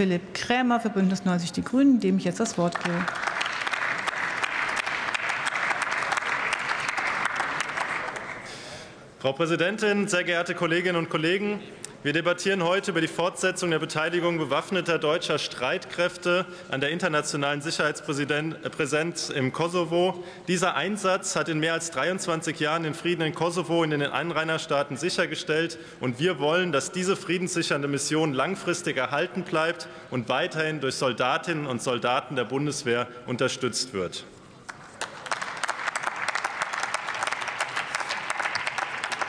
[0.00, 2.96] Philipp Krämer für Bündnis 90 Die Grünen, dem ich jetzt das Wort gebe.
[9.18, 11.60] Frau Präsidentin, sehr geehrte Kolleginnen und Kollegen!
[12.02, 19.28] Wir debattieren heute über die Fortsetzung der Beteiligung bewaffneter deutscher Streitkräfte an der internationalen Sicherheitspräsenz
[19.28, 20.24] im Kosovo.
[20.48, 24.12] Dieser Einsatz hat in mehr als 23 Jahren den Frieden in Kosovo und in den
[24.12, 25.78] Anrainerstaaten sichergestellt.
[26.00, 31.82] Und wir wollen, dass diese friedenssichernde Mission langfristig erhalten bleibt und weiterhin durch Soldatinnen und
[31.82, 34.24] Soldaten der Bundeswehr unterstützt wird.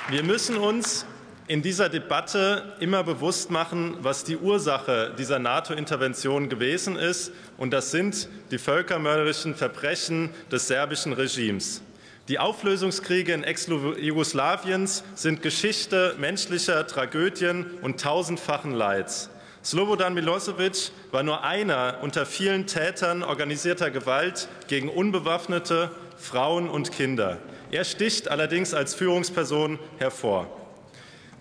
[0.07, 1.05] Wir müssen uns
[1.51, 7.33] in dieser Debatte immer bewusst machen, was die Ursache dieser NATO-Intervention gewesen ist.
[7.57, 11.81] Und das sind die völkermörderischen Verbrechen des serbischen Regimes.
[12.29, 19.29] Die Auflösungskriege in Ex-Jugoslawiens sind Geschichte menschlicher Tragödien und tausendfachen Leids.
[19.61, 27.39] Slobodan Milosevic war nur einer unter vielen Tätern organisierter Gewalt gegen unbewaffnete Frauen und Kinder.
[27.71, 30.60] Er sticht allerdings als Führungsperson hervor.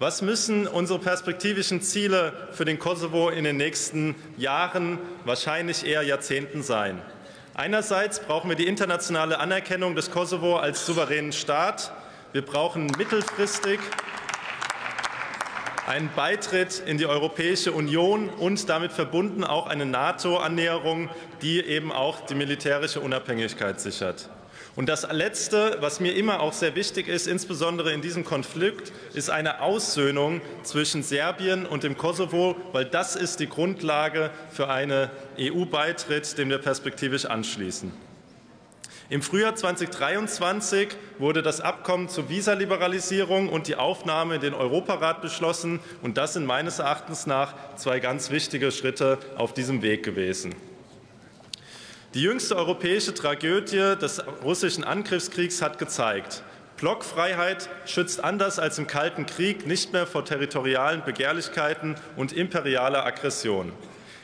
[0.00, 6.62] Was müssen unsere perspektivischen Ziele für den Kosovo in den nächsten Jahren, wahrscheinlich eher Jahrzehnten
[6.62, 7.02] sein?
[7.52, 11.92] Einerseits brauchen wir die internationale Anerkennung des Kosovo als souveränen Staat.
[12.32, 13.78] Wir brauchen mittelfristig
[15.86, 21.10] einen Beitritt in die Europäische Union und damit verbunden auch eine NATO-Annäherung,
[21.42, 24.30] die eben auch die militärische Unabhängigkeit sichert.
[24.80, 29.28] Und das Letzte, was mir immer auch sehr wichtig ist, insbesondere in diesem Konflikt, ist
[29.28, 36.38] eine Aussöhnung zwischen Serbien und dem Kosovo, weil das ist die Grundlage für einen EU-Beitritt,
[36.38, 37.92] dem wir perspektivisch anschließen.
[39.10, 45.80] Im Frühjahr 2023 wurde das Abkommen zur Visaliberalisierung und die Aufnahme in den Europarat beschlossen.
[46.00, 50.54] Und das sind meines Erachtens nach zwei ganz wichtige Schritte auf diesem Weg gewesen.
[52.12, 56.42] Die jüngste europäische Tragödie des russischen Angriffskriegs hat gezeigt,
[56.77, 63.70] Blockfreiheit schützt anders als im Kalten Krieg nicht mehr vor territorialen Begehrlichkeiten und imperialer Aggression.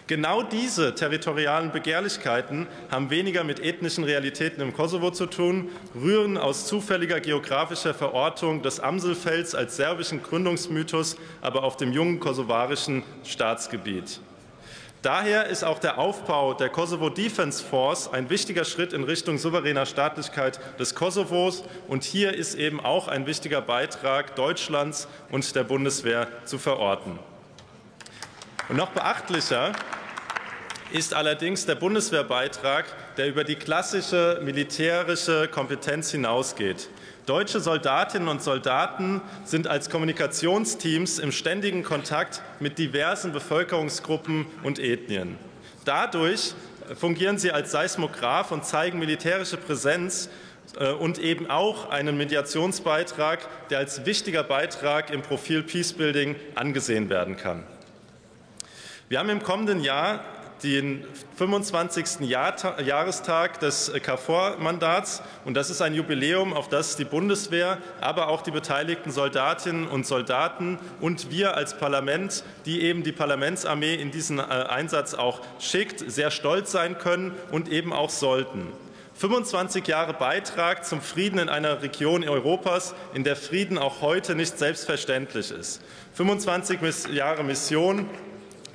[0.08, 6.66] Genau diese territorialen Begehrlichkeiten haben weniger mit ethnischen Realitäten im Kosovo zu tun, rühren aus
[6.66, 14.18] zufälliger geografischer Verortung des Amselfelds als serbischen Gründungsmythos, aber auf dem jungen kosovarischen Staatsgebiet.
[15.06, 19.86] Daher ist auch der Aufbau der Kosovo Defense Force ein wichtiger Schritt in Richtung souveräner
[19.86, 21.62] Staatlichkeit des Kosovos.
[21.86, 27.20] Und hier ist eben auch ein wichtiger Beitrag Deutschlands und der Bundeswehr zu verorten.
[28.68, 29.74] Und noch beachtlicher
[30.90, 36.88] ist allerdings der Bundeswehrbeitrag, der über die klassische militärische Kompetenz hinausgeht.
[37.26, 45.36] Deutsche Soldatinnen und Soldaten sind als Kommunikationsteams im ständigen Kontakt mit diversen Bevölkerungsgruppen und Ethnien.
[45.84, 46.54] Dadurch
[46.94, 50.30] fungieren sie als Seismograph und zeigen militärische Präsenz
[50.78, 57.36] äh, und eben auch einen Mediationsbeitrag, der als wichtiger Beitrag im Profil Peacebuilding angesehen werden
[57.36, 57.64] kann.
[59.08, 60.24] Wir haben im kommenden Jahr
[60.62, 61.04] den
[61.36, 62.28] 25.
[62.28, 65.22] Jahr Jahrestag des KFOR-Mandats.
[65.44, 70.06] Und das ist ein Jubiläum, auf das die Bundeswehr, aber auch die beteiligten Soldatinnen und
[70.06, 76.10] Soldaten und wir als Parlament, die eben die Parlamentsarmee in diesen äh, Einsatz auch schickt,
[76.10, 78.72] sehr stolz sein können und eben auch sollten.
[79.14, 84.58] 25 Jahre Beitrag zum Frieden in einer Region Europas, in der Frieden auch heute nicht
[84.58, 85.80] selbstverständlich ist.
[86.12, 86.78] 25
[87.12, 88.10] Jahre Mission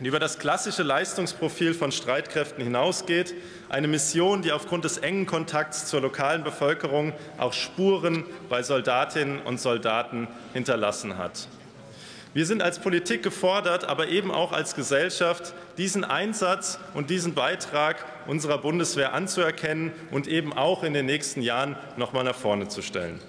[0.02, 3.36] die über das klassische Leistungsprofil von Streitkräften hinausgeht,
[3.70, 9.62] eine Mission, die aufgrund des engen Kontakts zur lokalen Bevölkerung auch Spuren bei Soldatinnen und
[9.62, 11.48] Soldaten hinterlassen hat.
[12.34, 18.06] Wir sind als Politik gefordert, aber eben auch als Gesellschaft, diesen Einsatz und diesen Beitrag
[18.26, 22.82] unserer Bundeswehr anzuerkennen und eben auch in den nächsten Jahren noch mal nach vorne zu
[22.82, 23.20] stellen.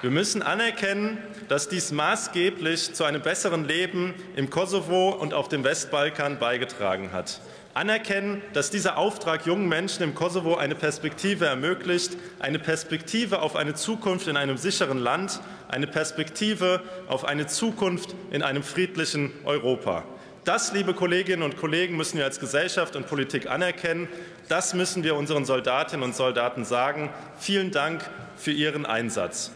[0.00, 5.64] Wir müssen anerkennen, dass dies maßgeblich zu einem besseren Leben im Kosovo und auf dem
[5.64, 7.40] Westbalkan beigetragen hat.
[7.74, 13.74] Anerkennen, dass dieser Auftrag jungen Menschen im Kosovo eine Perspektive ermöglicht, eine Perspektive auf eine
[13.74, 20.04] Zukunft in einem sicheren Land, eine Perspektive auf eine Zukunft in einem friedlichen Europa.
[20.44, 24.06] Das, liebe Kolleginnen und Kollegen, müssen wir als Gesellschaft und Politik anerkennen.
[24.48, 27.10] Das müssen wir unseren Soldatinnen und Soldaten sagen.
[27.36, 29.50] Vielen Dank für Ihren Einsatz.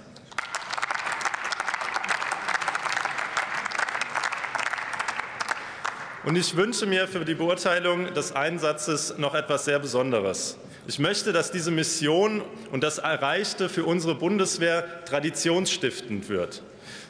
[6.24, 10.56] Und ich wünsche mir für die Beurteilung des Einsatzes noch etwas sehr Besonderes.
[10.86, 16.62] Ich möchte, dass diese Mission und das Erreichte für unsere Bundeswehr traditionsstiftend wird.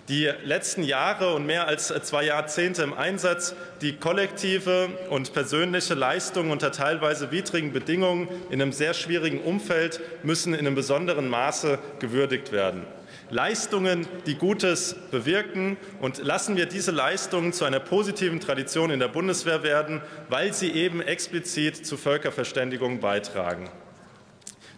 [0.09, 6.51] Die letzten Jahre und mehr als zwei Jahrzehnte im Einsatz, die kollektive und persönliche Leistung
[6.51, 12.51] unter teilweise widrigen Bedingungen in einem sehr schwierigen Umfeld müssen in einem besonderen Maße gewürdigt
[12.51, 12.87] werden.
[13.33, 15.79] Leistungen, die Gutes bewirken.
[16.01, 20.71] Und lassen wir diese Leistungen zu einer positiven Tradition in der Bundeswehr werden, weil sie
[20.71, 23.71] eben explizit zu Völkerverständigung beitragen.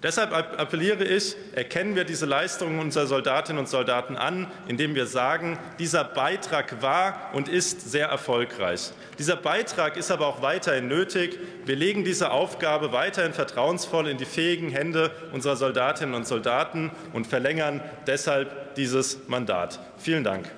[0.05, 5.59] Deshalb appelliere ich, erkennen wir diese Leistungen unserer Soldatinnen und Soldaten an, indem wir sagen,
[5.79, 8.91] dieser Beitrag war und ist sehr erfolgreich.
[9.19, 11.39] Dieser Beitrag ist aber auch weiterhin nötig.
[11.65, 17.27] Wir legen diese Aufgabe weiterhin vertrauensvoll in die fähigen Hände unserer Soldatinnen und Soldaten und
[17.27, 19.81] verlängern deshalb dieses Mandat.
[19.97, 20.51] Vielen Dank.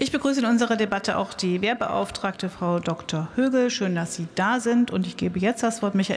[0.00, 3.30] Ich begrüße in unserer Debatte auch die Wehrbeauftragte Frau Dr.
[3.34, 3.68] Högel.
[3.68, 4.92] Schön, dass Sie da sind.
[4.92, 6.16] Und ich gebe jetzt das Wort Michael